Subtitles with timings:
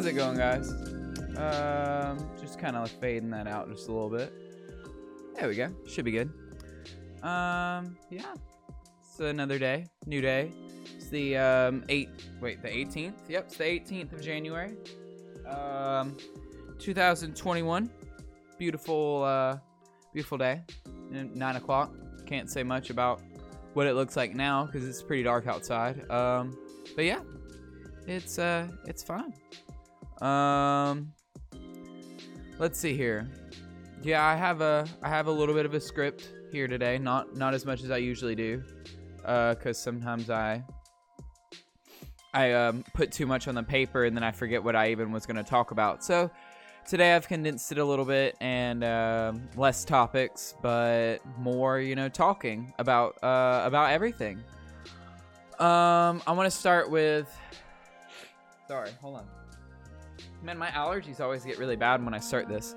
[0.00, 0.70] How's it going, guys?
[1.36, 4.32] Um, just kind of fading that out just a little bit.
[5.36, 5.68] There we go.
[5.86, 6.32] Should be good.
[7.22, 8.32] Um, yeah.
[9.02, 10.52] It's another day, new day.
[10.96, 12.08] It's the um eight.
[12.40, 13.12] Wait, the 18th.
[13.28, 14.78] Yep, it's the 18th of January.
[15.46, 16.16] Um,
[16.78, 17.90] 2021.
[18.56, 19.58] Beautiful, uh,
[20.14, 20.62] beautiful day.
[21.10, 21.92] Nine o'clock.
[22.24, 23.20] Can't say much about
[23.74, 26.10] what it looks like now because it's pretty dark outside.
[26.10, 26.56] Um,
[26.96, 27.20] but yeah,
[28.06, 29.34] it's uh, it's fine.
[30.20, 31.12] Um,
[32.58, 33.28] let's see here.
[34.02, 36.98] Yeah, I have a I have a little bit of a script here today.
[36.98, 38.62] Not not as much as I usually do,
[39.24, 40.62] uh, because sometimes I
[42.32, 45.10] I um, put too much on the paper and then I forget what I even
[45.10, 46.04] was going to talk about.
[46.04, 46.30] So
[46.86, 52.08] today I've condensed it a little bit and um, less topics, but more you know
[52.08, 54.38] talking about uh, about everything.
[55.58, 57.28] Um, I want to start with.
[58.66, 59.39] Sorry, hold on.
[60.42, 62.74] Man, my allergies always get really bad when I start this.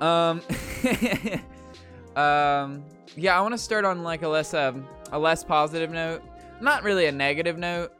[0.00, 0.40] Um,
[2.16, 2.84] um,
[3.16, 6.22] yeah, I want to start on like a less um, a less positive note,
[6.60, 7.92] not really a negative note.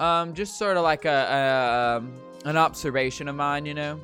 [0.00, 2.12] Um, just sort of like a, a um,
[2.44, 4.00] an observation of mine, you know.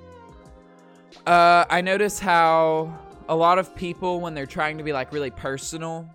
[1.26, 5.30] Uh, I notice how a lot of people when they're trying to be like really
[5.30, 6.08] personal,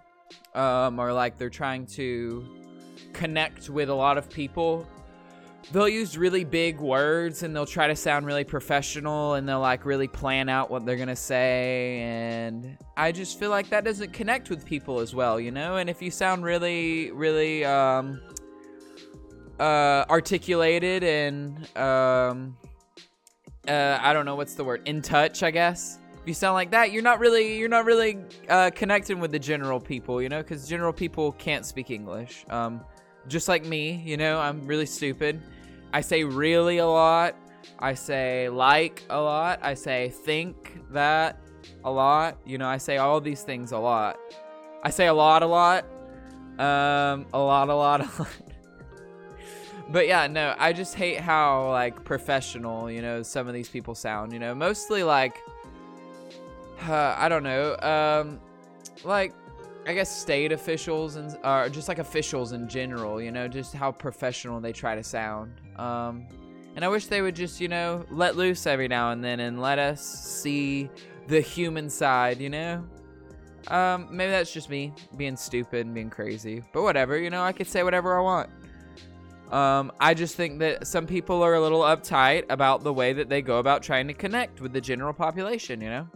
[0.56, 2.46] um, or like they're trying to
[3.14, 4.88] connect with a lot of people,
[5.72, 9.86] they'll use really big words and they'll try to sound really professional and they'll like
[9.86, 14.50] really plan out what they're gonna say and i just feel like that doesn't connect
[14.50, 15.78] with people as well you know?
[15.78, 18.22] And if you sound really really um
[19.60, 22.58] uh articulated and um
[23.68, 24.82] uh i don't know what's the word?
[24.86, 26.00] In touch i guess?
[26.22, 28.20] If you sound like that you're not really you're not really
[28.50, 30.44] uh connecting with the general people you know?
[30.44, 32.46] Because general people can't speak english.
[32.50, 32.82] Um
[33.28, 35.42] just like me, you know, I'm really stupid.
[35.96, 37.38] I say really a lot.
[37.80, 39.60] I say like a lot.
[39.62, 41.40] I say think that
[41.86, 42.38] a lot.
[42.46, 44.20] You know, I say all these things a lot.
[44.84, 45.86] I say a lot, a lot.
[46.60, 48.28] Um, a lot, a lot, a lot.
[49.90, 53.96] but yeah, no, I just hate how like professional, you know, some of these people
[53.96, 54.34] sound.
[54.34, 55.38] You know, mostly like,
[56.90, 58.42] uh, I don't know, um,
[59.06, 59.34] like
[59.88, 63.92] I guess state officials and uh, just like officials in general, you know, just how
[63.92, 65.54] professional they try to sound.
[65.78, 66.26] Um,
[66.76, 69.62] and I wish they would just, you know, let loose every now and then and
[69.62, 70.90] let us see
[71.28, 72.84] the human side, you know.
[73.68, 77.52] Um, maybe that's just me being stupid and being crazy, but whatever, you know, I
[77.52, 78.50] could say whatever I want.
[79.52, 83.30] Um, I just think that some people are a little uptight about the way that
[83.30, 86.08] they go about trying to connect with the general population, you know.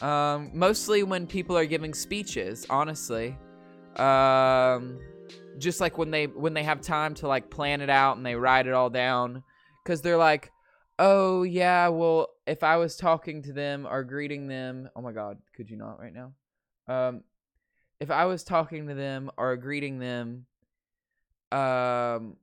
[0.00, 3.36] Um, mostly when people are giving speeches, honestly.
[3.96, 4.98] Um,
[5.58, 8.34] just like when they when they have time to like plan it out and they
[8.34, 9.44] write it all down,
[9.82, 10.50] because they're like,
[10.98, 15.38] oh yeah, well if I was talking to them or greeting them, oh my god,
[15.56, 16.32] could you not right now?
[16.88, 17.22] Um,
[18.00, 20.46] if I was talking to them or greeting them,
[21.52, 22.36] um,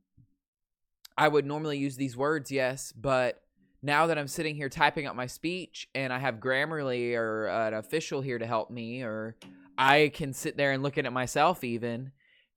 [1.18, 3.41] I would normally use these words, yes, but
[3.84, 7.74] now that I'm sitting here typing up my speech and I have Grammarly or an
[7.74, 9.36] official here to help me, or
[9.78, 12.12] I can sit there and look at it myself even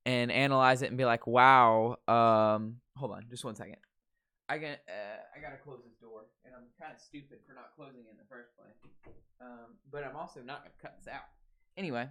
[0.05, 1.97] and analyze it and be like, wow.
[2.07, 3.77] Um, hold on, just one second.
[4.47, 7.71] I can uh, I gotta close this door, and I'm kind of stupid for not
[7.75, 9.15] closing it in the first place.
[9.41, 11.23] Um, but I'm also not gonna cut this out.
[11.77, 12.07] Anyway,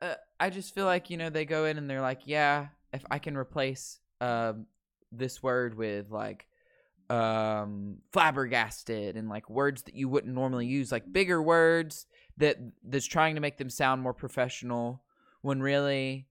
[0.00, 3.04] uh, I just feel like you know they go in and they're like, yeah, if
[3.10, 4.66] I can replace um
[5.12, 6.46] this word with like
[7.10, 13.06] um flabbergasted and like words that you wouldn't normally use like bigger words that that's
[13.06, 15.02] trying to make them sound more professional
[15.40, 16.26] when really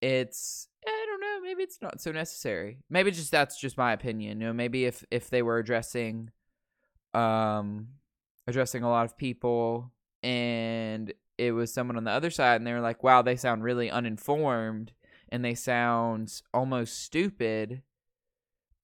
[0.00, 2.78] it's i don't know maybe it's not so necessary.
[2.88, 6.30] Maybe just that's just my opinion you know maybe if if they were addressing
[7.12, 7.88] um
[8.46, 9.92] addressing a lot of people
[10.22, 13.64] and it was someone on the other side and they were like wow they sound
[13.64, 14.92] really uninformed
[15.28, 17.82] and they sound almost stupid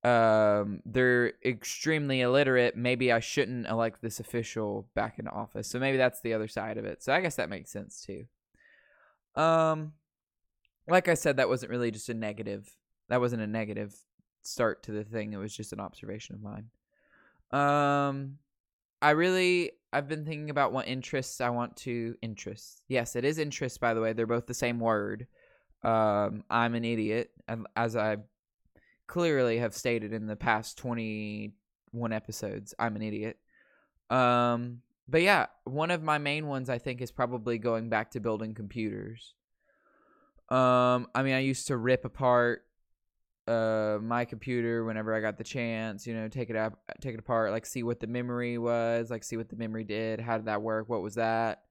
[0.06, 2.76] um they're extremely illiterate.
[2.76, 5.66] Maybe i shouldn't elect this official back into office.
[5.66, 7.02] So maybe that's the other side of it.
[7.02, 8.26] So i guess that makes sense too.
[9.34, 9.94] Um
[10.88, 12.70] like i said that wasn't really just a negative
[13.08, 13.96] that wasn't a negative
[14.42, 15.32] start to the thing.
[15.32, 16.68] It was just an observation of mine.
[17.50, 18.38] Um
[19.02, 23.38] i really i've been thinking about what interests i want to interests yes it is
[23.38, 24.12] interest by the way.
[24.12, 25.26] They're both the same word.
[25.82, 27.32] Um i'm an idiot
[27.74, 28.18] as i
[29.06, 33.38] clearly have stated in the past 21 episodes i'm an idiot
[34.10, 38.20] um but yeah one of my main ones i think is probably going back to
[38.20, 39.34] building computers
[40.50, 42.66] um i mean i used to rip apart
[43.48, 47.20] uh my computer whenever I got the chance, you know, take it up take it
[47.20, 50.46] apart, like see what the memory was, like see what the memory did, how did
[50.46, 51.62] that work, what was that?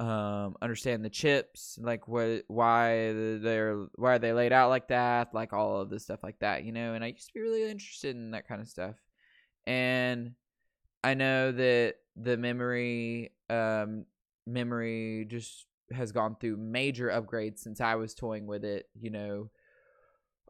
[0.00, 3.12] Um understand the chips, like what why
[3.42, 6.64] they're why are they laid out like that, like all of this stuff like that,
[6.64, 8.96] you know, and I used to be really interested in that kind of stuff.
[9.66, 10.32] And
[11.04, 14.06] I know that the memory um
[14.46, 19.50] memory just has gone through major upgrades since I was toying with it, you know,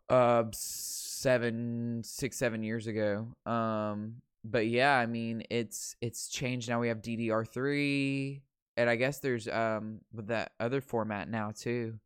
[0.08, 3.35] uh seven six seven years ago.
[3.47, 6.69] Um but yeah i mean it's it's changed.
[6.69, 8.43] Now we have ddr3
[8.81, 11.99] and i guess there's um with that other format now too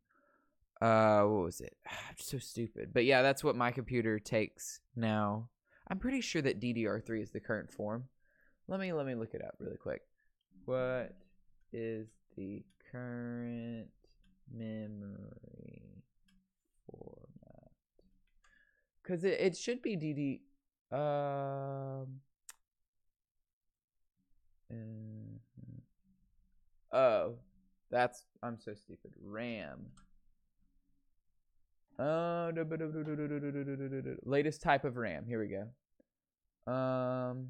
[0.81, 5.49] uh what was it i'm so stupid but yeah that's what my computer takes now
[5.87, 8.05] i'm pretty sure that ddr3 is the current form
[8.67, 10.01] let me let me look it up really quick
[10.65, 11.15] what
[11.71, 13.87] is the current
[14.53, 16.03] memory
[16.85, 17.71] format
[19.05, 20.41] because it, it should be DD.
[20.91, 22.21] Um.
[24.71, 25.34] uh,
[26.95, 27.35] oh,
[27.91, 29.11] that's I'm so stupid.
[29.21, 29.87] RAM.
[31.97, 32.51] Uh,
[34.25, 35.25] latest type of RAM.
[35.27, 36.71] Here we go.
[36.71, 37.49] Um.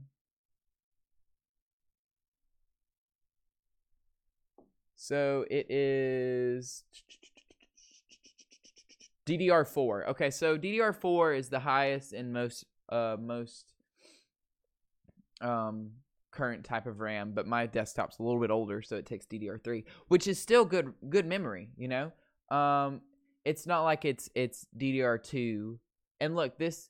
[4.97, 6.83] So it is
[9.27, 10.07] DDR4.
[10.09, 13.73] Okay, so DDR4 is the highest and most uh most
[15.41, 15.91] um
[16.35, 19.83] current type of RAM, but my desktop's a little bit older, so it takes DDR3,
[20.07, 22.11] which is still good good memory, you know?
[22.55, 23.01] Um
[23.43, 25.77] it's not like it's it's DDR2.
[26.19, 26.89] And look, this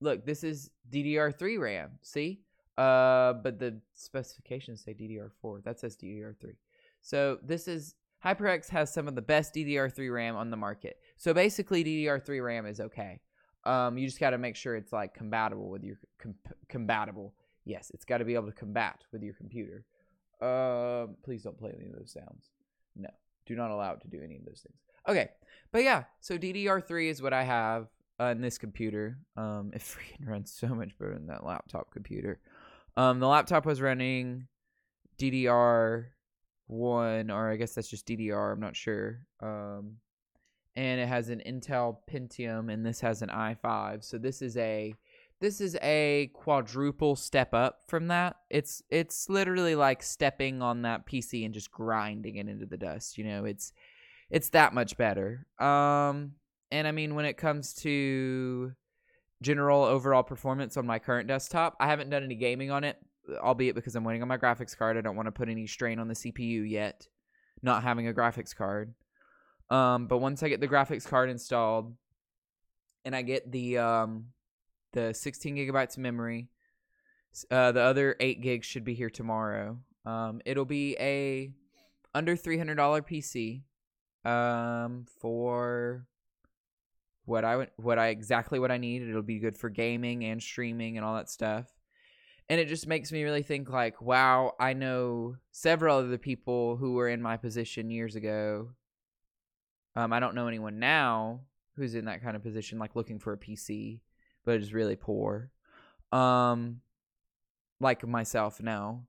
[0.00, 1.90] look, this is DDR3 RAM.
[2.02, 2.40] See?
[2.78, 5.64] Uh but the specifications say DDR4.
[5.64, 6.56] That says DDR3.
[7.02, 7.94] So this is
[8.24, 10.98] HyperX has some of the best DDR3 RAM on the market.
[11.16, 13.20] So basically, DDR3 RAM is okay.
[13.64, 16.34] Um, you just got to make sure it's like compatible with your com-
[16.68, 17.34] compatible.
[17.64, 19.84] Yes, it's got to be able to combat with your computer.
[20.40, 22.50] Uh, please don't play any of those sounds.
[22.96, 23.10] No,
[23.46, 24.78] do not allow it to do any of those things.
[25.08, 25.30] Okay,
[25.72, 27.88] but yeah, so DDR3 is what I have
[28.20, 29.18] uh, in this computer.
[29.36, 32.40] Um, it freaking runs so much better than that laptop computer.
[32.96, 34.48] Um, the laptop was running
[35.18, 36.06] DDR
[36.66, 38.52] one, or I guess that's just DDR.
[38.52, 39.20] I'm not sure.
[39.42, 39.96] Um,
[40.76, 44.04] and it has an Intel Pentium, and this has an i5.
[44.04, 44.94] So this is a
[45.40, 48.36] this is a quadruple step up from that.
[48.50, 53.18] It's it's literally like stepping on that PC and just grinding it into the dust.
[53.18, 53.72] You know, it's
[54.30, 55.46] it's that much better.
[55.58, 56.32] Um,
[56.70, 58.72] and I mean, when it comes to
[59.42, 62.98] general overall performance on my current desktop, I haven't done any gaming on it
[63.38, 64.96] albeit because I'm waiting on my graphics card.
[64.96, 67.06] I don't want to put any strain on the CPU yet,
[67.62, 68.94] not having a graphics card.
[69.68, 71.94] Um, but once I get the graphics card installed,
[73.04, 74.26] and I get the um,
[74.92, 76.48] the 16 gigabytes of memory,
[77.50, 79.78] uh, the other eight gigs should be here tomorrow.
[80.04, 81.52] Um, it'll be a
[82.14, 82.74] under $300
[83.06, 83.62] PC
[84.28, 86.06] um, for
[87.24, 89.02] what I what I exactly what I need.
[89.02, 91.66] It'll be good for gaming and streaming and all that stuff
[92.50, 96.92] and it just makes me really think like wow i know several other people who
[96.94, 98.68] were in my position years ago
[99.96, 101.40] um, i don't know anyone now
[101.76, 104.00] who's in that kind of position like looking for a pc
[104.50, 105.52] but is really poor
[106.10, 106.80] um
[107.78, 109.04] like myself now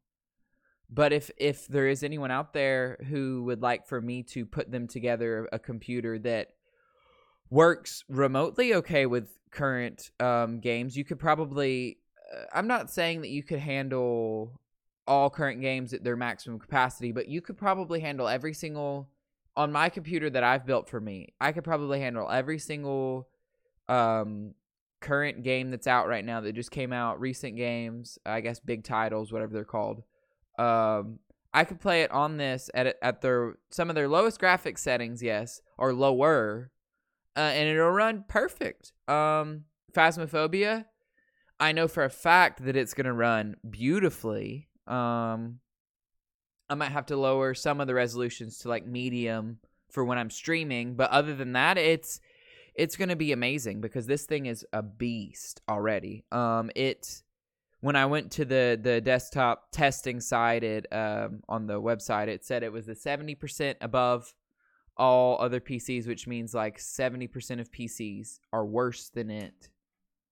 [0.88, 4.71] but if if there is anyone out there who would like for me to put
[4.71, 6.50] them together a computer that
[7.50, 11.98] works remotely okay with current um, games you could probably
[12.31, 14.62] uh, I'm not saying that you could handle
[15.07, 19.10] all current games at their maximum capacity, but you could probably handle every single
[19.57, 21.33] on my computer that I've built for me.
[21.41, 23.27] I could probably handle every single
[23.89, 24.53] um
[25.01, 28.84] current game that's out right now that just came out, recent games, I guess big
[28.84, 30.03] titles, whatever they're called.
[30.58, 31.20] Um
[31.53, 35.22] I could play it on this at at their some of their lowest graphics settings,
[35.22, 36.72] yes, or lower,
[37.36, 38.93] uh, and it'll run perfect.
[39.08, 40.86] Um, Phasmophobia,
[41.60, 44.70] I know for a fact that it's going to run beautifully.
[44.88, 45.60] Um,
[46.70, 50.29] I might have to lower some of the resolutions to like medium for when I'm
[50.29, 52.22] streaming, but other than that, it's
[52.75, 56.23] it's going to be amazing because this thing is a beast already.
[56.31, 57.23] Um, it
[57.81, 62.45] when I went to the the desktop testing site it um, on the website, it
[62.45, 64.33] said it was the seventy percent above
[64.97, 69.69] all other PCs, which means like seventy percent of PCs are worse than it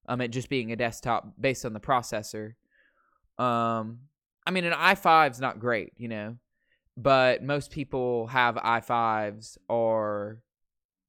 [0.10, 2.56] um, it just being a desktop based on the processor.
[3.38, 4.00] Um,
[4.46, 6.38] I mean, an i5 is not great, you know,
[6.98, 10.40] but most people have i5s or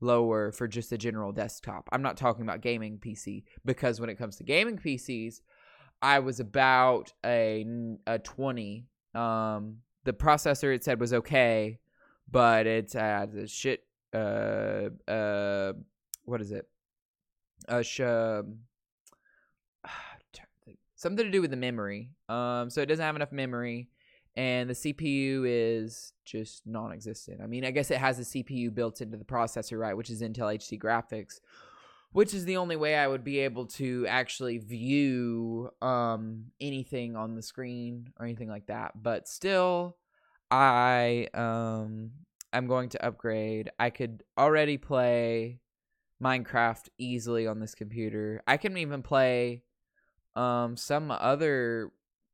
[0.01, 1.89] lower for just a general desktop.
[1.93, 5.41] I'm not talking about gaming PC because when it comes to gaming PCs,
[6.03, 7.65] I was about a
[8.07, 8.87] a 20.
[9.15, 11.79] Um, the processor it said was okay,
[12.31, 13.85] but it's had a shit.
[14.13, 15.73] Uh, uh,
[16.25, 16.67] what is it?
[17.69, 18.61] A sh- um,
[20.97, 22.11] something to do with the memory.
[22.29, 23.89] Um, so it doesn't have enough memory,
[24.41, 27.43] and the CPU is just non-existent.
[27.43, 30.23] I mean, I guess it has a CPU built into the processor, right, which is
[30.23, 31.41] Intel HD graphics,
[32.13, 37.35] which is the only way I would be able to actually view um anything on
[37.35, 39.03] the screen or anything like that.
[39.03, 39.99] But still,
[40.51, 42.13] I um
[42.51, 43.71] I'm going to upgrade.
[43.79, 45.61] I could already play
[46.23, 48.43] Minecraft easily on this computer.
[48.47, 49.65] I can even play
[50.35, 51.93] um some other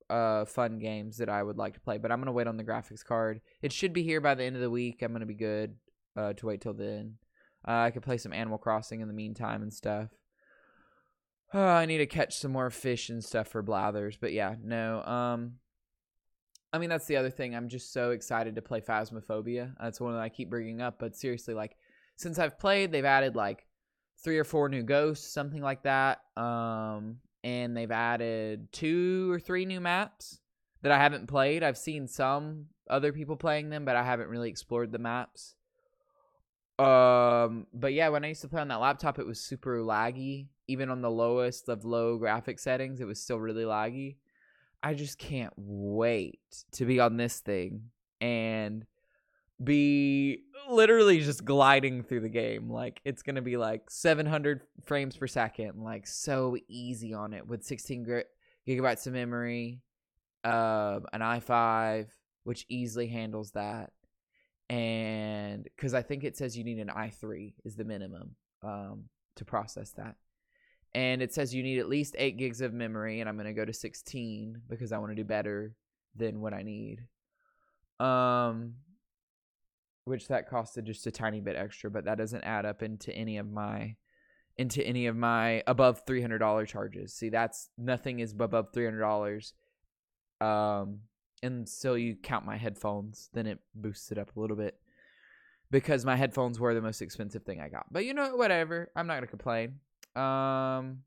[0.09, 2.65] uh fun games that I would like to play, but I'm gonna wait on the
[2.65, 3.41] graphics card.
[3.63, 5.03] It should be here by the end of the week.
[5.03, 5.77] I'm gonna be good
[6.17, 7.19] uh to wait till then.
[7.67, 10.11] Uh, I could play some Animal Crossing in the meantime and stuff.
[11.53, 15.03] Uh, I need to catch some more fish and stuff for Blathers, but yeah, no.
[15.03, 15.55] Um,
[16.73, 17.55] I mean that's the other thing.
[17.55, 19.75] I'm just so excited to play Phasmophobia.
[19.81, 21.77] That's one that I keep bringing up, but seriously, like
[22.17, 23.67] since I've played, they've added like
[24.23, 26.21] three or four new ghosts, something like that.
[26.37, 30.41] Um, and they've added two or three new maps
[30.83, 31.63] that I haven't played.
[31.63, 35.55] I've seen some other people playing them, but I haven't really explored the maps.
[36.79, 40.47] Um, but yeah, when I used to play on that laptop, it was super laggy.
[40.69, 44.17] Even on the lowest of low graphic settings, it was still really laggy.
[44.83, 46.41] I just can't wait
[46.73, 47.91] to be on this thing
[48.21, 48.85] and
[49.63, 50.43] be
[50.77, 52.71] literally just gliding through the game.
[52.71, 57.65] Like it's gonna be like 700 frames per second, like so easy on it with
[57.65, 58.07] 16
[58.69, 59.81] gigabytes of memory,
[60.45, 62.07] uh, an i5,
[62.45, 63.91] which easily handles that,
[64.69, 69.05] and because I think it says you need an i3 is the minimum um,
[69.37, 70.17] to process that.
[70.95, 73.65] And it says you need at least 8 gigs of memory, and I'm to go
[73.65, 75.75] to 16 because I want to do better
[76.15, 77.03] than what I need.
[78.01, 78.75] Um,
[80.07, 83.37] which that costed just a tiny bit extra, but that doesn't add up into any
[83.39, 83.97] of my
[84.57, 87.13] into any of my above three hundred dollar charges.
[87.13, 89.53] See, that's nothing is above three hundred dollars.
[90.41, 91.01] Um,
[91.43, 94.79] and so you count my headphones, then it boosts it up a little bit
[95.73, 97.87] because my headphones were the most expensive thing I got.
[97.91, 98.91] But you know, whatever.
[98.95, 99.81] I'm not gonna complain.
[100.15, 101.03] Um,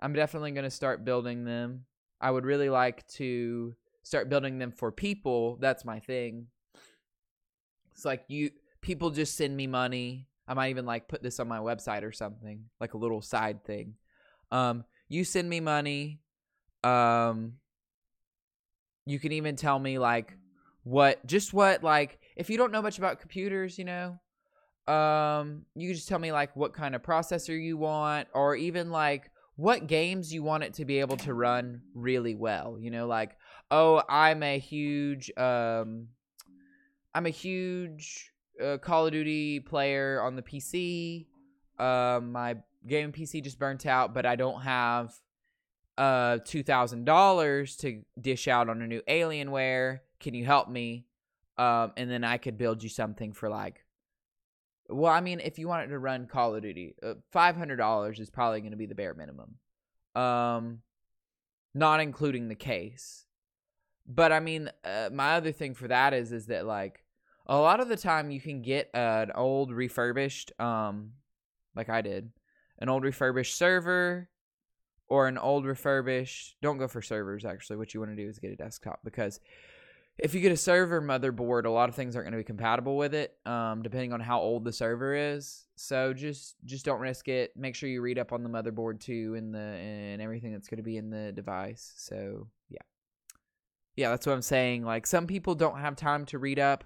[0.00, 1.84] I'm definitely gonna start building them.
[2.20, 5.56] I would really like to start building them for people.
[5.60, 6.48] That's my thing.
[7.98, 10.28] It's like you people just send me money.
[10.46, 13.64] I might even like put this on my website or something, like a little side
[13.64, 13.94] thing.
[14.52, 16.20] Um, you send me money.
[16.84, 17.54] Um,
[19.04, 20.36] you can even tell me like
[20.84, 24.20] what, just what, like if you don't know much about computers, you know,
[24.86, 28.92] um, you can just tell me like what kind of processor you want, or even
[28.92, 32.78] like what games you want it to be able to run really well.
[32.80, 33.36] You know, like
[33.72, 36.10] oh, I'm a huge um
[37.18, 38.30] I'm a huge
[38.64, 41.26] uh, Call of Duty player on the PC.
[41.76, 45.12] Uh, my gaming PC just burnt out, but I don't have
[45.98, 49.98] uh two thousand dollars to dish out on a new Alienware.
[50.20, 51.06] Can you help me?
[51.56, 53.84] Um, and then I could build you something for like.
[54.88, 58.20] Well, I mean, if you wanted to run Call of Duty, uh, five hundred dollars
[58.20, 59.56] is probably going to be the bare minimum.
[60.14, 60.82] Um,
[61.74, 63.24] not including the case.
[64.06, 67.02] But I mean, uh, my other thing for that is is that like
[67.48, 71.12] a lot of the time you can get an old refurbished, um,
[71.74, 72.30] like I did,
[72.78, 74.28] an old refurbished server
[75.08, 76.56] or an old refurbished.
[76.60, 77.44] Don't go for servers.
[77.44, 79.40] Actually, what you want to do is get a desktop because
[80.18, 82.96] if you get a server motherboard, a lot of things aren't going to be compatible
[82.96, 85.64] with it, um, depending on how old the server is.
[85.76, 87.56] So just just don't risk it.
[87.56, 90.78] Make sure you read up on the motherboard too, and the and everything that's going
[90.78, 91.94] to be in the device.
[91.96, 92.82] So yeah
[93.98, 94.84] yeah, that's what I'm saying.
[94.84, 96.84] Like some people don't have time to read up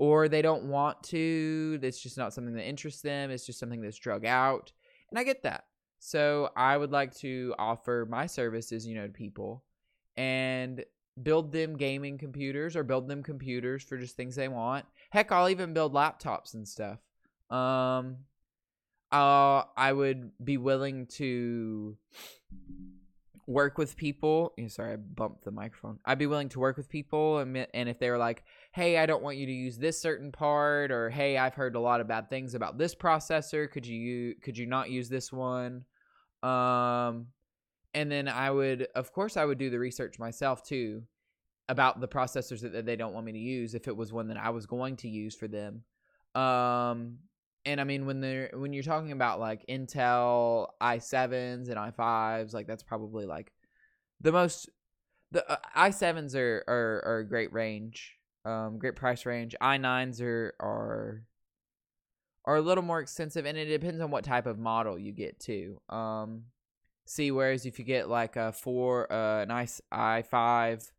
[0.00, 1.78] or they don't want to.
[1.82, 3.30] It's just not something that interests them.
[3.30, 4.72] It's just something that's drug out.
[5.10, 5.64] And I get that.
[5.98, 9.62] So I would like to offer my services, you know, to people
[10.16, 10.82] and
[11.22, 14.86] build them gaming computers or build them computers for just things they want.
[15.10, 16.98] Heck, I'll even build laptops and stuff.
[17.50, 18.16] Um
[19.12, 21.98] uh I would be willing to
[23.46, 24.54] work with people.
[24.68, 25.98] Sorry, I bumped the microphone.
[26.04, 29.06] I'd be willing to work with people, and and if they were like, "Hey, I
[29.06, 32.08] don't want you to use this certain part," or "Hey, I've heard a lot of
[32.08, 33.70] bad things about this processor.
[33.70, 35.84] Could you could you not use this one?"
[36.42, 37.28] Um,
[37.94, 41.02] and then I would, of course, I would do the research myself too
[41.68, 44.28] about the processors that, that they don't want me to use if it was one
[44.28, 45.82] that I was going to use for them.
[46.34, 47.18] Um,
[47.64, 52.66] and I mean when they're when you're talking about like Intel i7s and i5s, like
[52.66, 53.52] that's probably like
[54.20, 54.68] the most
[55.30, 59.54] the uh, i7s are, are are a great range, um, great price range.
[59.60, 61.22] i9s are are
[62.44, 65.38] are a little more expensive, and it depends on what type of model you get
[65.38, 65.80] too.
[65.88, 66.44] Um,
[67.04, 70.90] see, whereas if you get like a four, uh, nice i5,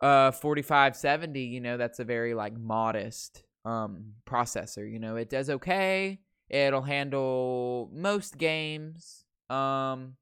[0.00, 4.90] uh, 4570, you know, that's a very like modest um processor.
[4.90, 6.20] You know, it does okay.
[6.48, 9.24] It'll handle most games.
[9.48, 10.16] Um,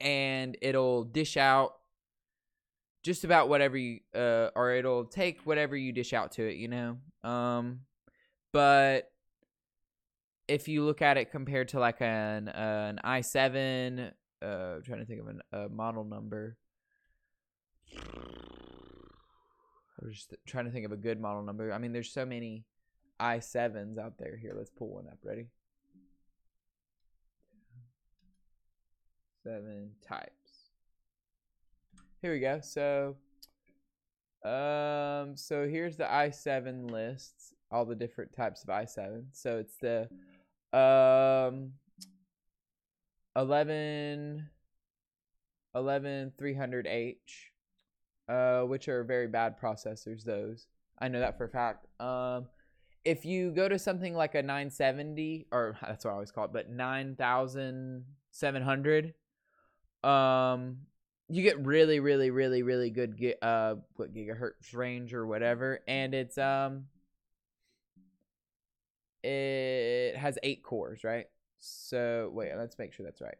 [0.00, 1.74] and it'll dish out
[3.02, 6.68] just about whatever you uh or it'll take whatever you dish out to it, you
[6.68, 6.98] know.
[7.22, 7.80] Um
[8.52, 9.10] but
[10.48, 14.10] if you look at it compared to like an uh, an i7
[14.42, 16.56] uh I'm trying to think of an, a model number
[20.00, 21.72] I was just trying to think of a good model number.
[21.72, 22.64] I mean, there's so many
[23.20, 24.36] i7s out there.
[24.36, 25.18] Here, let's pull one up.
[25.22, 25.46] Ready?
[29.44, 30.70] Seven types.
[32.22, 32.60] Here we go.
[32.62, 33.16] So,
[34.44, 39.24] um, so here's the i7 lists, all the different types of i7.
[39.32, 40.08] So it's the
[40.76, 41.72] um
[43.36, 44.48] 11
[45.74, 47.16] 11 300H,
[48.28, 50.24] uh, which are very bad processors.
[50.24, 50.66] Those
[50.98, 51.86] I know that for a fact.
[52.00, 52.46] Um,
[53.04, 56.52] if you go to something like a 970, or that's what I always call it,
[56.52, 59.14] but 9700,
[60.02, 60.78] um,
[61.28, 66.38] you get really, really, really, really good uh what gigahertz range or whatever, and it's
[66.38, 66.84] um
[69.22, 71.26] it has eight cores, right?
[71.58, 73.36] So wait, let's make sure that's right.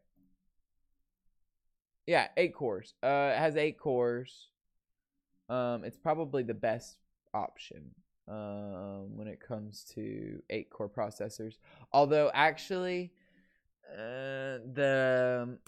[2.07, 2.95] Yeah, eight cores.
[3.03, 4.49] Uh, it has eight cores.
[5.49, 6.97] Um, it's probably the best
[7.35, 7.91] option
[8.27, 11.59] um when it comes to eight core processors.
[11.93, 13.13] Although actually,
[13.93, 15.59] uh, the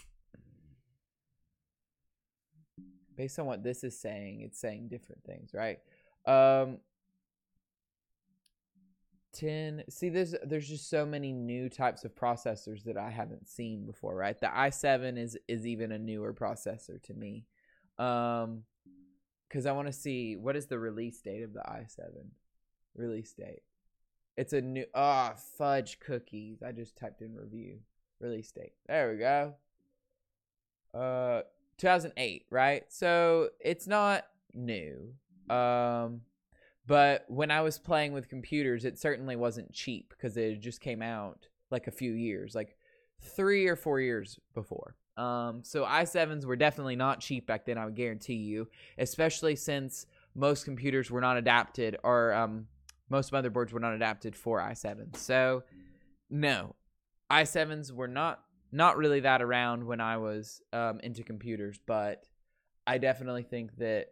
[3.15, 5.81] based on what this is saying, it's saying different things, right?
[6.27, 6.79] Um,
[9.37, 13.85] 10 see there's there's just so many new types of processors that I haven't seen
[13.85, 14.39] before, right?
[14.39, 17.45] The i7 is is even a newer processor to me.
[17.99, 18.63] Um
[19.51, 22.31] cuz I want to see what is the release date of the i7
[22.95, 23.63] release date.
[24.37, 26.63] It's a new ah oh, fudge cookies.
[26.63, 27.81] I just typed in review
[28.21, 28.73] release date.
[28.87, 29.55] There we go.
[30.95, 31.43] Uh
[31.79, 32.85] 2008, right?
[32.89, 35.15] So it's not new.
[35.49, 36.23] Um
[36.87, 41.03] but when I was playing with computers, it certainly wasn't cheap because it just came
[41.03, 42.77] out like a few years, like
[43.21, 44.95] three or four years before.
[45.17, 50.07] Um, so i7s were definitely not cheap back then, I would guarantee you, especially since
[50.35, 52.67] most computers were not adapted or um,
[53.09, 55.17] most motherboards were not adapted for i7s.
[55.17, 55.63] So,
[56.29, 56.75] no,
[57.31, 62.25] i7s were not not really that around when I was um, into computers, but
[62.87, 64.09] I definitely think that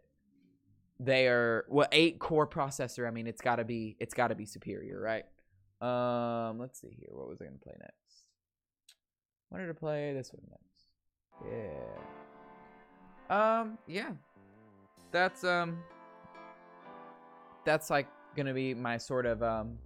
[0.99, 3.07] they are well eight core processor.
[3.07, 5.25] I mean, it's got to be it's got to be superior, right?
[5.81, 7.09] Um, let's see here.
[7.11, 8.27] What was I gonna play next?
[9.51, 10.64] Wanted to play this one next.
[11.43, 11.99] Yeah.
[13.29, 14.11] Um, yeah.
[15.11, 15.79] That's um.
[17.63, 19.77] That's like gonna be my sort of um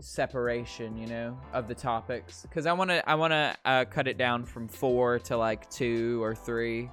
[0.00, 4.08] separation, you know, of the topics because I want to I want to uh, cut
[4.08, 6.90] it down from four to like two or three.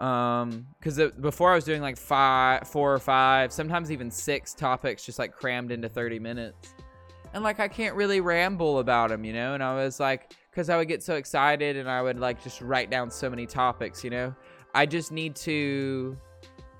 [0.00, 5.04] Um, because before I was doing like five, four or five, sometimes even six topics
[5.04, 6.74] just like crammed into 30 minutes.
[7.32, 9.54] And like I can't really ramble about them, you know?
[9.54, 12.60] And I was like, because I would get so excited and I would like just
[12.60, 14.34] write down so many topics, you know?
[14.74, 16.16] I just need to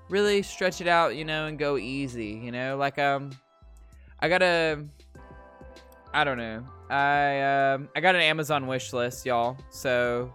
[0.09, 2.77] really stretch it out, you know, and go easy, you know?
[2.77, 3.31] Like, um,
[4.19, 4.85] I gotta,
[6.13, 6.63] I don't know.
[6.91, 7.41] I,
[7.73, 9.57] um, I got an Amazon wish list, y'all.
[9.71, 10.31] So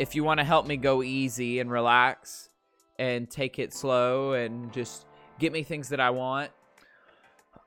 [0.00, 2.48] if you want to help me go easy and relax
[2.98, 5.06] and take it slow and just
[5.38, 6.50] get me things that I want,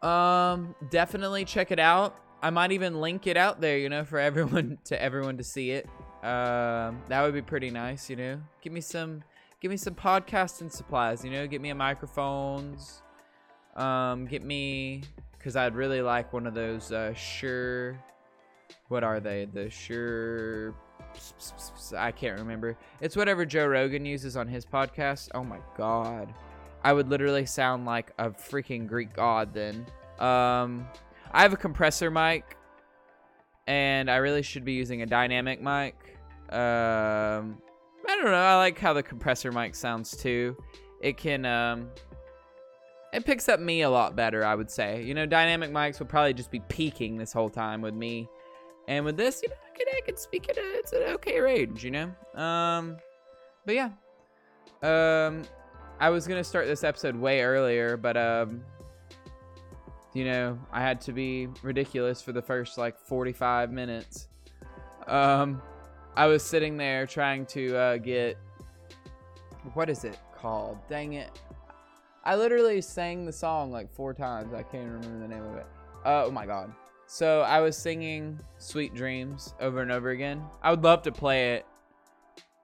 [0.02, 2.18] um, definitely check it out.
[2.44, 5.72] I might even link it out there, you know, for everyone to everyone to see
[5.72, 5.88] it.
[6.24, 8.42] Um, that would be pretty nice, you know.
[8.62, 9.24] Give me some,
[9.62, 11.48] give me some podcasting supplies, you know.
[11.48, 13.02] Get me a microphones.
[13.78, 15.04] Um, get me,
[15.40, 17.98] cause I'd really like one of those uh, Shure.
[18.90, 19.46] What are they?
[19.46, 20.76] The Shure.
[21.98, 22.78] I can't remember.
[23.00, 25.30] It's whatever Joe Rogan uses on his podcast.
[25.34, 26.34] Oh my god.
[26.84, 29.86] I would literally sound like a freaking Greek god then.
[30.20, 30.86] Um,
[31.34, 32.58] I have a compressor mic,
[33.68, 35.96] and I really should be using a dynamic mic.
[36.50, 37.58] Um,
[38.08, 38.34] I don't know.
[38.34, 40.56] I like how the compressor mic sounds too.
[41.02, 41.90] It can um,
[43.14, 45.04] it picks up me a lot better, I would say.
[45.04, 48.28] You know, dynamic mics will probably just be peaking this whole time with me.
[48.88, 51.40] And with this, you know, I can, I can speak at a, it's an okay
[51.40, 52.12] range, you know?
[52.42, 52.98] Um,
[53.66, 53.92] but yeah.
[54.82, 55.44] Um,
[56.00, 58.64] I was to start this episode way earlier, but, um,
[60.14, 64.28] you know, I had to be ridiculous for the first, like, 45 minutes.
[65.08, 65.62] Um,
[66.16, 68.38] I was sitting there trying to, uh, get,
[69.74, 70.78] what is it called?
[70.88, 71.40] Dang it.
[72.26, 74.54] I literally sang the song like four times.
[74.54, 75.66] I can't remember the name of it.
[76.06, 76.74] Uh, oh my god.
[77.06, 80.42] So I was singing Sweet Dreams over and over again.
[80.62, 81.66] I would love to play it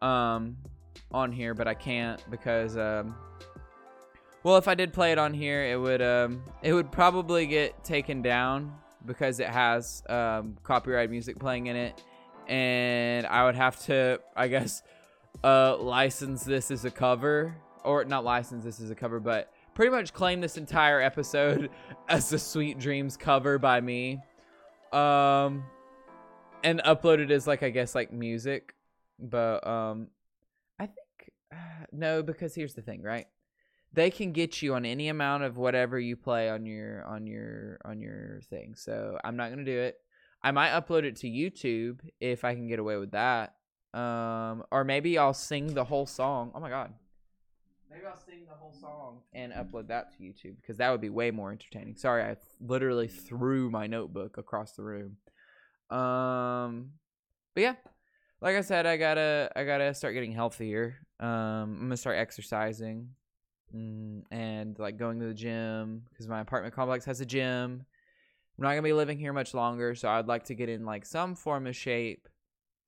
[0.02, 0.58] um
[1.12, 3.16] on here, but I can't because um
[4.44, 7.84] well, if I did play it on here, it would um it would probably get
[7.84, 8.74] taken down
[9.06, 12.04] because it has um copyright music playing in it
[12.48, 14.82] and I would have to I guess
[15.44, 19.92] uh license this as a cover or not license this as a cover, but pretty
[19.92, 21.70] much claim this entire episode
[22.10, 24.20] as the Sweet Dreams cover by me.
[24.94, 25.66] Um
[26.64, 28.74] and upload it as like I guess like music.
[29.20, 30.08] But um
[30.80, 33.28] I think uh, no because here's the thing, right?
[33.94, 37.80] They can get you on any amount of whatever you play on your on your
[37.84, 38.76] on your thing.
[38.76, 39.98] So I'm not to do it.
[40.44, 43.56] I might upload it to YouTube if I can get away with that.
[43.94, 46.52] Um or maybe I'll sing the whole song.
[46.54, 46.94] Oh my god.
[47.90, 51.10] Maybe I'll sing the whole song and upload that to YouTube because that would be
[51.10, 51.96] way more entertaining.
[51.96, 55.18] Sorry, I literally threw my notebook across the room.
[55.90, 56.92] Um,
[57.56, 57.76] but yeah,
[58.42, 60.98] like I said, I gotta I gotta start getting healthier.
[61.20, 63.10] Um, I'm gonna start exercising
[63.74, 67.86] and like going to the gym because my apartment complex has a gym.
[68.58, 71.06] I'm not gonna be living here much longer, so I'd like to get in like
[71.06, 72.28] some form of shape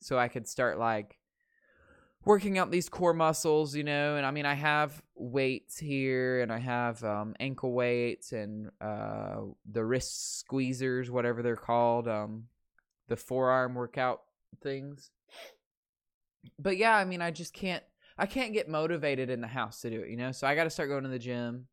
[0.01, 1.17] so I could start like
[2.25, 6.51] working out these core muscles, you know, and I mean I have weights here and
[6.51, 9.37] I have um, ankle weights and uh,
[9.71, 12.45] the wrist squeezers, whatever they're called, um,
[13.07, 14.21] the forearm workout
[14.61, 15.09] things.
[16.59, 17.83] But yeah, I mean I just can't
[18.21, 20.31] I can't get motivated in the house to do it, you know.
[20.31, 21.65] So I got to start going to the gym.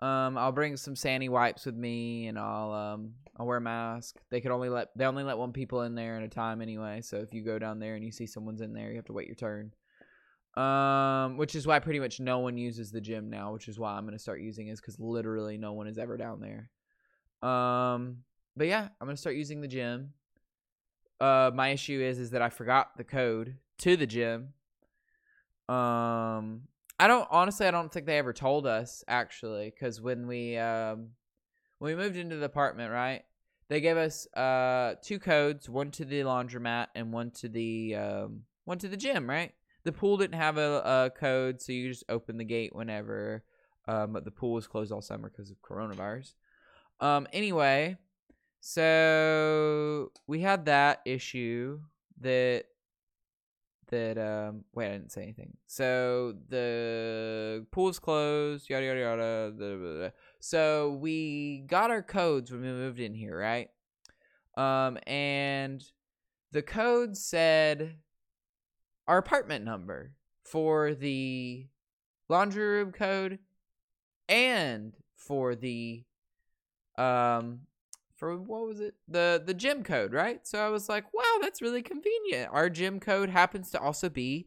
[0.00, 4.16] Um, I'll bring some Sani wipes with me, and I'll um, I'll wear a mask.
[4.28, 7.02] They could only let they only let one people in there at a time anyway.
[7.02, 9.12] So if you go down there and you see someone's in there, you have to
[9.12, 9.72] wait your turn.
[10.60, 13.92] Um, which is why pretty much no one uses the gym now, which is why
[13.92, 17.48] I'm gonna start using is because literally no one is ever down there.
[17.48, 18.24] Um,
[18.56, 20.14] but yeah, I'm gonna start using the gym.
[21.20, 24.54] Uh, my issue is is that I forgot the code to the gym.
[25.68, 26.62] Um,
[26.98, 31.10] I don't honestly I don't think they ever told us actually because when we um
[31.78, 33.22] when we moved into the apartment, right?
[33.68, 38.42] They gave us uh two codes, one to the laundromat and one to the um
[38.64, 39.52] one to the gym, right?
[39.84, 43.44] The pool didn't have a, a code, so you just open the gate whenever.
[43.88, 46.34] Um, but the pool was closed all summer because of coronavirus.
[46.98, 47.96] Um, anyway,
[48.60, 51.80] so we had that issue
[52.20, 52.64] that
[53.88, 55.56] that um wait, I didn't say anything.
[55.66, 59.52] So the pool's closed, yada yada yada.
[59.56, 60.10] Blah, blah, blah.
[60.40, 63.68] So we got our codes when we moved in here, right?
[64.56, 65.82] Um, and
[66.52, 67.96] the code said
[69.06, 70.12] our apartment number
[70.44, 71.66] for the
[72.28, 73.38] laundry room code
[74.28, 76.04] and for the
[76.98, 77.60] um
[78.16, 78.94] for what was it?
[79.08, 80.46] The the gym code right?
[80.46, 82.50] So i was like wow that's really convenient.
[82.52, 84.46] Our gym code happens to also be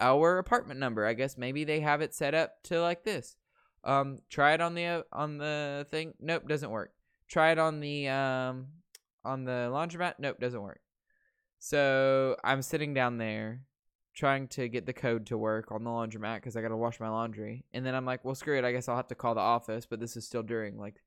[0.00, 1.04] our apartment number.
[1.04, 3.36] I guess maybe they have it set up to like this.
[3.84, 6.14] Um try it on the uh, on the thing.
[6.20, 6.92] Nope doesn't work.
[7.28, 8.68] Try it on the um
[9.24, 10.14] on the laundromat.
[10.18, 10.80] Nope doesn't work.
[11.58, 13.62] So i'm sitting down there
[14.14, 17.08] trying to get the code to work on the laundromat because i gotta wash my
[17.08, 17.64] laundry.
[17.72, 18.64] And then i'm like well screw it.
[18.64, 21.02] I guess i'll have to call the office but this is still during like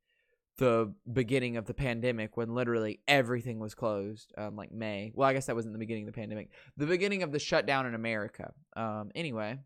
[0.58, 5.12] the beginning of the pandemic when literally everything was closed um, like may.
[5.16, 6.50] Well i guess that wasn't the beginning of the pandemic.
[6.78, 8.54] The beginning of the shutdown in america.
[8.76, 9.60] Um, anyway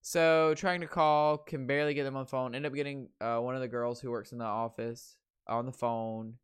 [0.00, 2.54] so trying to call can barely get them on the phone.
[2.54, 5.16] End up getting uh, one of the girls who works in the office
[5.46, 6.34] on the phone.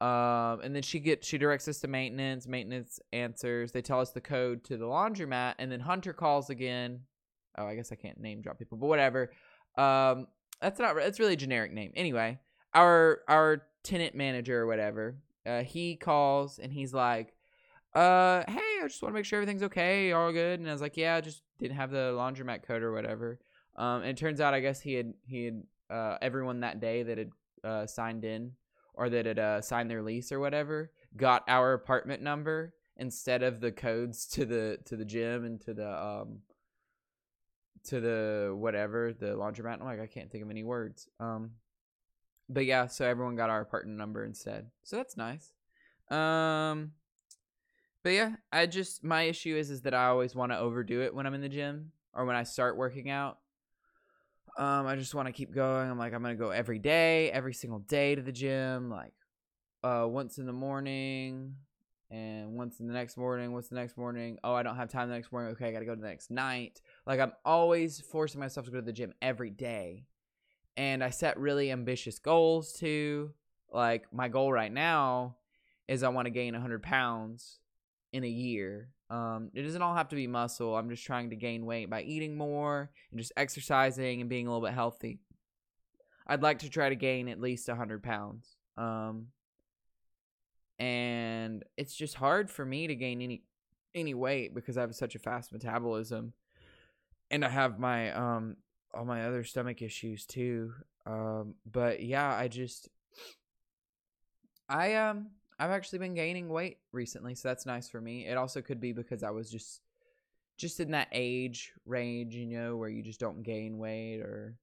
[0.00, 3.72] Um, and then she gets she directs us to maintenance maintenance answers.
[3.72, 7.00] They tell us the code to the laundromat and then hunter calls again.
[7.56, 9.30] Oh i guess i can't name drop people but whatever.
[9.78, 10.26] Um,
[10.60, 11.92] that's not that's really a generic name.
[11.94, 12.38] Anyway
[12.74, 17.34] our our tenant manager or whatever, uh, he calls and he's like,
[17.94, 20.60] uh, hey, I just want to make sure everything's okay, all good.
[20.60, 23.38] And I was like, yeah, I just didn't have the laundromat code or whatever.
[23.76, 27.02] Um, and it turns out, I guess he had he had uh, everyone that day
[27.02, 27.30] that had
[27.64, 28.52] uh, signed in
[28.94, 33.60] or that had uh, signed their lease or whatever got our apartment number instead of
[33.60, 36.38] the codes to the to the gym and to the um
[37.84, 39.80] to the whatever the laundromat.
[39.80, 41.08] I'm like, I can't think of any words.
[41.18, 41.52] Um,
[42.52, 44.70] but yeah, so everyone got our apartment number instead.
[44.82, 45.52] So that's nice.
[46.10, 46.92] Um,
[48.02, 51.14] but yeah, I just my issue is is that I always want to overdo it
[51.14, 53.38] when I'm in the gym or when I start working out.
[54.58, 55.90] Um, I just want to keep going.
[55.90, 59.14] I'm like, I'm gonna go every day, every single day to the gym, like
[59.84, 61.56] uh once in the morning
[62.10, 64.38] and once in the next morning, once the next morning.
[64.44, 65.52] Oh, I don't have time the next morning.
[65.52, 66.82] Okay, I gotta go to the next night.
[67.06, 70.04] Like I'm always forcing myself to go to the gym every day.
[70.76, 73.32] And I set really ambitious goals too.
[73.70, 75.36] Like my goal right now
[75.88, 77.58] is I want to gain 100 pounds
[78.12, 78.90] in a year.
[79.10, 80.74] Um, it doesn't all have to be muscle.
[80.76, 84.50] I'm just trying to gain weight by eating more and just exercising and being a
[84.50, 85.20] little bit healthy.
[86.26, 88.56] I'd like to try to gain at least 100 pounds.
[88.78, 89.28] Um,
[90.78, 93.42] and it's just hard for me to gain any
[93.94, 96.32] any weight because I have such a fast metabolism,
[97.30, 98.56] and I have my um
[98.94, 100.72] all my other stomach issues too.
[101.06, 102.88] Um, but yeah, I just
[104.68, 108.26] I um I've actually been gaining weight recently, so that's nice for me.
[108.26, 109.80] It also could be because I was just
[110.56, 114.56] just in that age range, you know, where you just don't gain weight or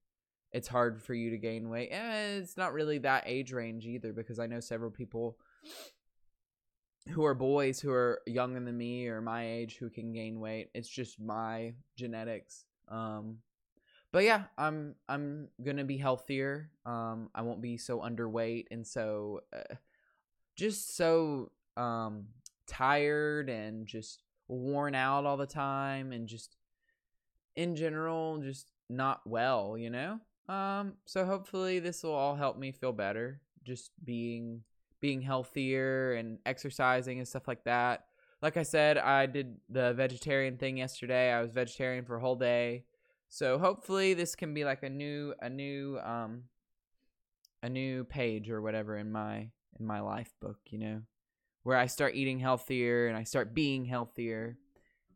[0.51, 1.89] it's hard for you to gain weight.
[1.91, 5.37] And it's not really that age range either because I know several people
[7.09, 10.69] who are boys who are younger than me or my age who can gain weight.
[10.73, 12.65] It's just my genetics.
[12.87, 13.37] Um
[14.11, 16.71] but yeah, I'm I'm to be healthier.
[16.85, 19.75] Um I won't be so underweight and so uh,
[20.55, 22.27] just so um
[22.67, 26.57] tired and just worn out all the time and just
[27.55, 30.19] in general just not well, you know?
[30.47, 34.63] Um so hopefully this will all help me feel better just being
[34.99, 38.05] being healthier and exercising and stuff like that.
[38.41, 41.31] Like I said, I did the vegetarian thing yesterday.
[41.31, 42.85] I was vegetarian for a whole day.
[43.29, 46.43] So hopefully this can be like a new a new um
[47.61, 51.01] a new page or whatever in my in my life book, you know,
[51.63, 54.57] where I start eating healthier and I start being healthier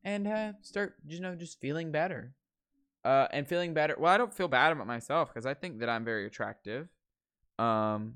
[0.03, 2.33] and uh, start, you know, just feeling better.
[3.05, 3.95] Uh, and feeling better.
[3.99, 6.87] Well, I don't feel bad about myself because I think that I'm very attractive,
[7.59, 8.15] um,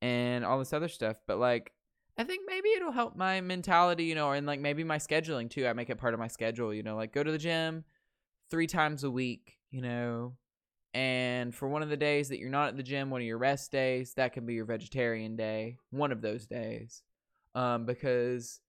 [0.00, 1.18] and all this other stuff.
[1.26, 1.72] But like,
[2.16, 5.66] I think maybe it'll help my mentality, you know, and like maybe my scheduling too.
[5.66, 7.84] I make it part of my schedule, you know, like go to the gym
[8.50, 10.34] three times a week, you know,
[10.94, 13.38] and for one of the days that you're not at the gym, one of your
[13.38, 17.02] rest days, that can be your vegetarian day, one of those days.
[17.54, 18.60] Um, because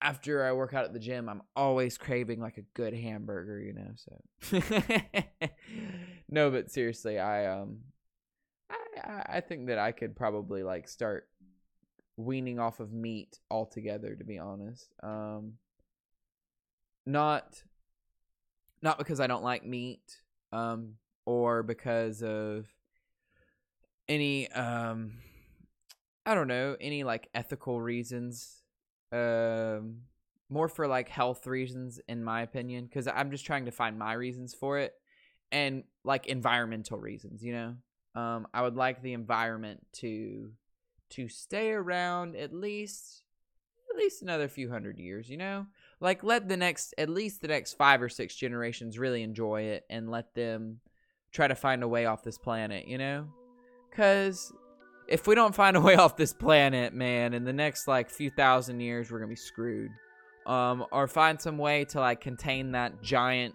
[0.00, 3.72] after I work out at the gym, I'm always craving like a good hamburger, you
[3.72, 3.92] know.
[3.96, 4.60] So
[6.28, 7.78] no, but seriously, I um,
[8.70, 11.28] I I think that I could probably like start
[12.16, 14.16] weaning off of meat altogether.
[14.16, 15.54] To be honest, um,
[17.06, 17.62] not
[18.82, 20.20] not because I don't like meat,
[20.52, 22.66] um, or because of
[24.08, 25.12] any um
[26.24, 28.62] I don't know, any like ethical reasons.
[29.10, 30.02] Um
[30.48, 34.12] more for like health reasons in my opinion cuz I'm just trying to find my
[34.12, 34.94] reasons for it
[35.50, 37.76] and like environmental reasons, you know.
[38.14, 40.52] Um I would like the environment to
[41.10, 43.22] to stay around at least
[43.90, 45.66] at least another few hundred years, you know?
[46.02, 49.84] Like let the next at least the next 5 or 6 generations really enjoy it
[49.88, 50.80] and let them
[51.30, 53.28] try to find a way off this planet, you know?
[53.92, 54.52] Cuz
[55.06, 58.30] if we don't find a way off this planet, man, in the next like few
[58.30, 59.92] thousand years we're to be screwed.
[60.44, 63.54] Um or find some way to like contain that giant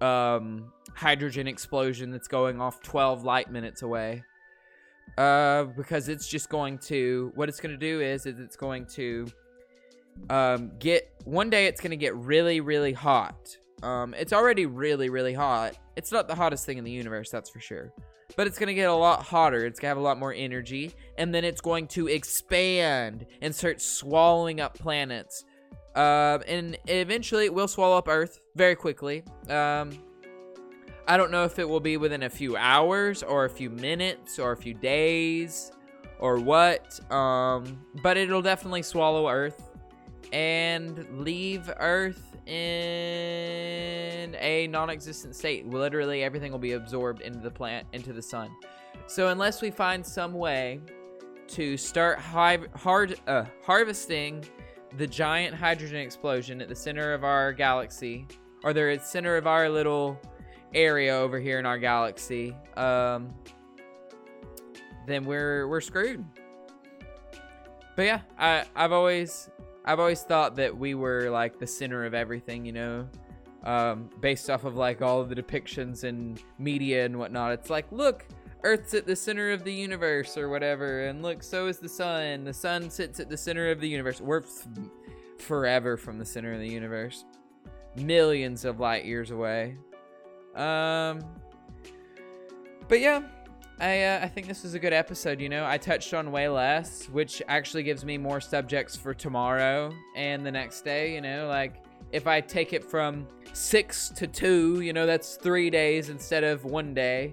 [0.00, 4.24] um hydrogen explosion that's going off 12 light minutes away.
[5.16, 8.84] Uh because it's just going to what it's going to do is is it's going
[8.86, 9.28] to
[10.30, 15.08] um get one day it's going to get really really hot um, it's already really,
[15.08, 15.78] really hot.
[15.96, 17.92] It's not the hottest thing in the universe, that's for sure.
[18.36, 19.64] But it's going to get a lot hotter.
[19.64, 20.94] It's going to have a lot more energy.
[21.16, 25.44] And then it's going to expand and start swallowing up planets.
[25.94, 29.24] Um, and eventually it will swallow up Earth very quickly.
[29.48, 29.98] Um,
[31.06, 34.38] I don't know if it will be within a few hours or a few minutes
[34.38, 35.72] or a few days
[36.18, 37.00] or what.
[37.10, 39.67] Um, but it'll definitely swallow Earth
[40.32, 45.66] and leave Earth in a non-existent state.
[45.68, 48.50] Literally everything will be absorbed into the plant, into the sun.
[49.06, 50.80] So unless we find some way
[51.48, 54.44] to start hi- hard uh, harvesting
[54.96, 58.26] the giant hydrogen explosion at the center of our galaxy,
[58.64, 60.18] or the center of our little
[60.74, 63.32] area over here in our galaxy, um,
[65.06, 66.24] then we're we're screwed.
[67.96, 69.50] But yeah, I I've always
[69.88, 73.08] I've always thought that we were like the center of everything, you know.
[73.64, 77.52] um, based off of like all of the depictions in media and whatnot.
[77.52, 78.26] It's like, look,
[78.64, 82.44] Earth's at the center of the universe or whatever, and look, so is the sun.
[82.44, 84.20] The sun sits at the center of the universe.
[84.20, 84.66] We're f-
[85.38, 87.24] forever from the center of the universe,
[87.96, 89.76] millions of light years away.
[90.54, 91.20] Um,
[92.88, 93.22] but yeah,
[93.80, 95.40] I uh, I think this was a good episode.
[95.40, 99.92] You know, I touched on way less, which actually gives me more subjects for tomorrow
[100.16, 101.14] and the next day.
[101.14, 105.70] You know, like if I take it from six to two, you know, that's three
[105.70, 107.32] days instead of one day.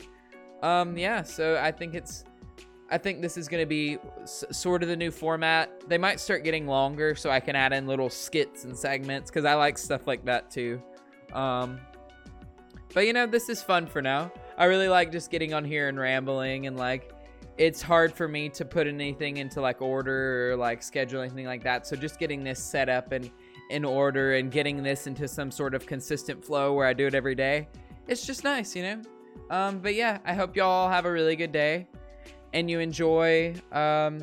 [0.62, 2.24] Um, yeah, so I think it's,
[2.90, 5.88] I think this is gonna be s- sort of the new format.
[5.88, 9.46] They might start getting longer, so I can add in little skits and segments because
[9.46, 10.82] I like stuff like that too.
[11.34, 11.80] Um,
[12.94, 14.32] but you know, this is fun for now.
[14.58, 17.12] I really like just getting on here and rambling and like
[17.58, 21.64] it's hard for me to put anything into like order or like schedule anything like
[21.64, 21.88] that.
[21.88, 23.32] So just getting this set up and
[23.70, 27.16] in order and getting this into some sort of consistent flow where I do it
[27.16, 27.68] every day,
[28.08, 29.02] it's just nice, you know?
[29.50, 31.88] Um, but yeah, I hope y'all have a really good day
[32.54, 34.20] and you enjoy um,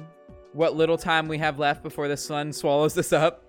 [0.53, 3.45] what little time we have left before the sun swallows us up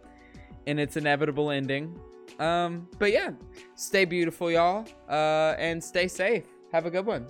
[0.66, 2.00] in its inevitable ending.
[2.40, 3.32] Um, but yeah,
[3.76, 6.46] stay beautiful, y'all, uh, and stay safe.
[6.74, 7.28] Have a good one.